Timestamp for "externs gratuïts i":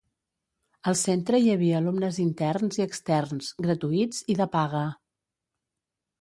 2.87-4.39